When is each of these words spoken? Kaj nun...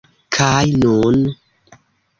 Kaj 0.37 0.65
nun... 0.85 1.23